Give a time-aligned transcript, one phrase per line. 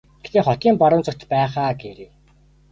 [0.21, 2.11] Гэхдээ хотын баруун зүгт байх аа гээрэй.